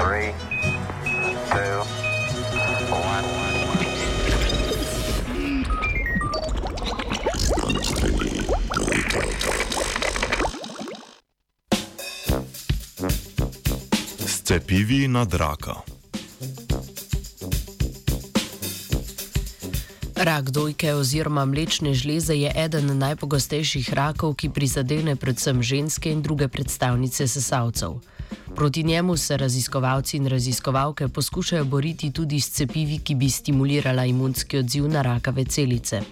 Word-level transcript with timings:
Three, 0.00 0.32
two, 1.52 1.76
one. 2.88 3.24
Cepivi 14.44 15.08
na 15.08 15.24
draka. 15.24 15.74
Rak 20.16 20.50
dojke 20.50 20.94
oziroma 20.94 21.44
mlečne 21.44 21.92
žleze 21.94 22.34
je 22.34 22.52
eden 22.56 22.98
najpogostejših 22.98 23.92
rakov, 23.92 24.34
ki 24.40 24.48
prizadene 24.48 25.16
predvsem 25.16 25.60
ženske 25.62 26.08
in 26.08 26.24
druge 26.24 26.48
predstavnice 26.48 27.28
sesalcev. 27.28 28.00
Proti 28.54 28.82
njemu 28.82 29.16
se 29.16 29.36
raziskovalci 29.36 30.16
in 30.16 30.26
raziskovalke 30.26 31.08
poskušajo 31.08 31.64
boriti 31.64 32.12
tudi 32.12 32.40
s 32.40 32.50
cepivi, 32.50 32.98
ki 32.98 33.14
bi 33.14 33.30
stimulirala 33.30 34.04
imunski 34.04 34.58
odziv 34.58 34.88
na 34.88 35.02
rakave 35.02 35.44
celice. 35.44 36.02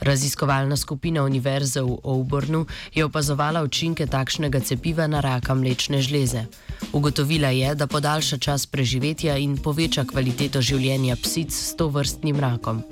Raziskovalna 0.00 0.76
skupina 0.76 1.24
Univerze 1.24 1.82
v 1.82 1.98
Auburnu 2.04 2.66
je 2.94 3.04
opazovala 3.04 3.62
učinke 3.62 4.06
takšnega 4.06 4.60
cepiva 4.60 5.06
na 5.06 5.20
raka 5.20 5.54
mlečne 5.54 6.00
žleze. 6.02 6.44
Ugotovila 6.92 7.48
je, 7.48 7.74
da 7.74 7.86
podaljša 7.86 8.38
čas 8.38 8.66
preživetja 8.66 9.36
in 9.36 9.58
poveča 9.58 10.04
kvaliteto 10.04 10.62
življenja 10.62 11.16
psic 11.16 11.52
s 11.52 11.76
to 11.76 11.88
vrstnim 11.88 12.40
rakom. 12.40 12.82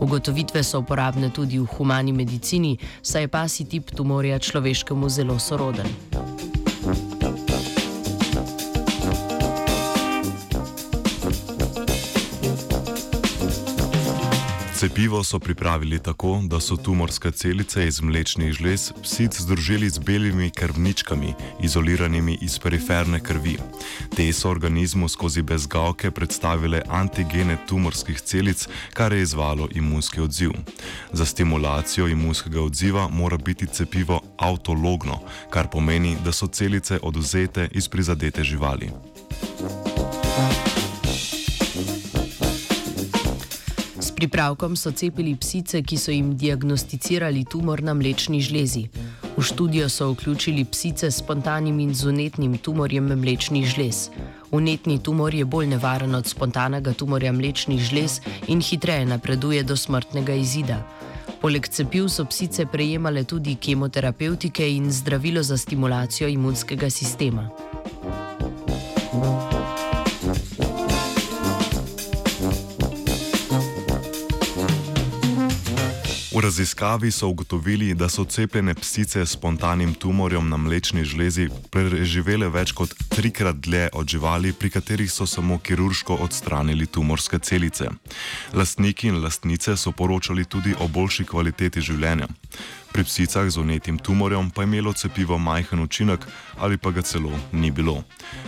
Ugotovitve 0.00 0.62
so 0.62 0.78
uporabne 0.78 1.30
tudi 1.30 1.58
v 1.58 1.66
humani 1.66 2.12
medicini, 2.12 2.78
saj 3.02 3.22
je 3.22 3.28
pasi 3.28 3.64
tip 3.64 3.90
tumorja 3.90 4.38
človeškemu 4.38 5.08
zelo 5.08 5.38
soroden. 5.38 6.11
Cepivo 14.82 15.24
so 15.24 15.38
pripravili 15.38 15.98
tako, 16.02 16.40
da 16.44 16.60
so 16.60 16.76
tumorske 16.76 17.30
celice 17.30 17.86
iz 17.86 18.00
mlečnih 18.00 18.52
žlez 18.52 18.92
psic 19.02 19.40
združili 19.40 19.90
z 19.90 19.98
belimi 19.98 20.50
krvničkami, 20.50 21.34
izoliranimi 21.62 22.38
iz 22.40 22.58
periferne 22.58 23.20
krvi. 23.20 23.58
Te 24.16 24.32
so 24.32 24.50
organizmu 24.50 25.08
skozi 25.08 25.42
bezgavke 25.42 26.10
predstavile 26.10 26.82
antigene 26.88 27.56
tumorskih 27.68 28.20
celic, 28.20 28.68
kar 28.92 29.12
je 29.12 29.22
izvalo 29.22 29.68
imunski 29.74 30.20
odziv. 30.20 30.50
Za 31.12 31.26
stimulacijo 31.26 32.08
imunskega 32.08 32.60
odziva 32.62 33.08
mora 33.08 33.36
biti 33.36 33.66
cepivo 33.66 34.20
autologno, 34.38 35.20
kar 35.50 35.70
pomeni, 35.70 36.16
da 36.24 36.32
so 36.32 36.46
celice 36.46 36.98
oduzete 37.02 37.68
iz 37.72 37.88
prizadete 37.88 38.44
živali. 38.44 38.90
Pripravkom 44.22 44.76
so 44.76 44.92
cepili 44.94 45.34
psice, 45.34 45.80
ki 45.82 45.96
so 45.98 46.12
jim 46.14 46.36
diagnosticirali 46.38 47.42
tumor 47.44 47.80
na 47.82 47.90
mlečni 47.94 48.38
žlezi. 48.38 48.84
V 49.36 49.42
študijo 49.42 49.88
so 49.88 50.12
vključili 50.12 50.64
psice 50.64 51.10
s 51.10 51.18
spontanim 51.18 51.80
in 51.80 51.94
zunetnim 51.94 52.54
tumorjem 52.58 53.10
mlečnih 53.18 53.66
žlez. 53.66 54.10
Unetni 54.50 55.02
tumor 55.02 55.34
je 55.34 55.44
bolj 55.44 55.66
nevaren 55.66 56.14
od 56.14 56.26
spontanega 56.26 56.92
tumorja 56.92 57.32
mlečnih 57.32 57.82
žlez 57.82 58.20
in 58.46 58.62
hitreje 58.62 59.06
napreduje 59.06 59.62
do 59.62 59.76
smrtnega 59.76 60.38
izida. 60.38 60.78
Poleg 61.40 61.66
cepiv 61.66 62.06
so 62.08 62.24
psice 62.24 62.66
prejemale 62.66 63.24
tudi 63.24 63.56
kemoterapeutike 63.58 64.70
in 64.70 64.92
zdravilo 64.92 65.42
za 65.42 65.58
stimulacijo 65.58 66.28
imunskega 66.28 66.90
sistema. 66.90 67.50
Raziskavi 76.42 77.10
so 77.10 77.28
ugotovili, 77.28 77.94
da 77.94 78.08
so 78.08 78.24
cepljene 78.24 78.74
psice 78.74 79.26
s 79.26 79.30
spontanim 79.30 79.94
tumorjem 79.94 80.48
na 80.48 80.56
mlečni 80.56 81.04
žlezi 81.04 81.48
preživele 81.70 82.48
več 82.48 82.72
kot 82.72 82.94
trikrat 83.08 83.56
dlje 83.56 83.88
od 83.92 84.08
živali, 84.08 84.52
pri 84.52 84.70
katerih 84.70 85.12
so 85.12 85.26
samo 85.26 85.58
kirurško 85.58 86.14
odstranili 86.14 86.86
tumorske 86.86 87.38
celice. 87.38 87.90
Lastniki 88.52 89.08
in 89.08 89.22
lastnice 89.22 89.76
so 89.76 89.92
poročali 89.92 90.44
tudi 90.44 90.74
o 90.78 90.88
boljši 90.88 91.24
kvaliteti 91.24 91.80
življenja. 91.80 92.26
Pri 92.92 93.04
psicah 93.04 93.48
z 93.50 93.56
unetim 93.56 93.98
tumorjem 93.98 94.50
pa 94.50 94.62
je 94.62 94.68
imelo 94.68 94.92
cepivo 94.92 95.38
majhen 95.38 95.80
učinek 95.80 96.26
ali 96.58 96.76
pa 96.76 96.90
ga 96.90 97.02
celo 97.02 97.30
ni 97.52 97.70
bilo. 97.70 98.02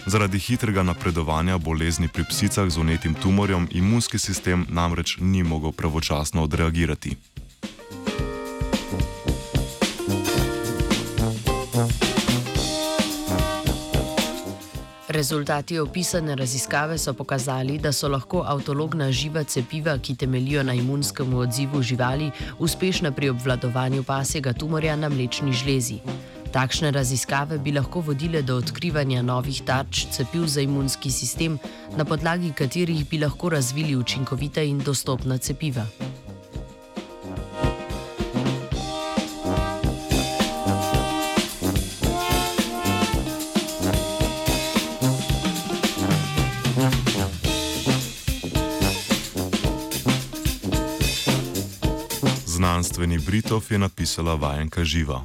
Zaradi 0.07 0.39
hitrega 0.39 0.83
napredovanja 0.83 1.59
bolezni 1.59 2.09
pri 2.09 2.25
psicah 2.25 2.69
z 2.69 2.79
unetim 2.79 3.15
tumorjem 3.15 3.69
imunski 3.71 4.19
sistem 4.19 4.67
namreč 4.69 5.17
ni 5.21 5.43
mogel 5.43 5.73
pravočasno 5.73 6.43
odreagirati. 6.43 7.17
Rezultati 15.15 15.79
opisane 15.79 16.35
raziskave 16.35 16.99
so 16.99 17.13
pokazali, 17.15 17.79
da 17.79 17.93
so 17.93 18.09
lahko 18.09 18.41
avtologna 18.47 19.13
živa 19.13 19.45
cepiva, 19.45 19.95
ki 19.99 20.17
temelijo 20.19 20.63
na 20.63 20.75
imunskem 20.75 21.35
odzivu 21.35 21.83
živali, 21.83 22.31
uspešna 22.59 23.13
pri 23.13 23.29
obvladovanju 23.31 24.03
pasjega 24.03 24.53
tumorja 24.53 24.97
na 24.97 25.09
mlečni 25.09 25.53
žlezi. 25.53 26.01
Takšne 26.53 26.91
raziskave 26.91 27.59
bi 27.59 27.73
lahko 27.73 28.01
vodile 28.01 28.43
do 28.43 28.57
odkrivanja 28.57 29.23
novih 29.23 29.63
tarč 29.63 30.07
cepiv 30.11 30.47
za 30.47 30.61
imunski 30.61 31.11
sistem, 31.11 31.59
na 31.97 32.05
podlagi 32.05 32.51
katerih 32.53 33.07
bi 33.11 33.23
lahko 33.23 33.55
razvili 33.55 33.97
učinkovita 33.97 34.63
in 34.63 34.83
dostopna 34.83 35.39
cepiva. 35.39 35.87
Znanstveni 52.55 53.19
Britov 53.19 53.67
je 53.71 53.79
napisala 53.79 54.35
vajenka 54.35 54.85
živa. 54.85 55.25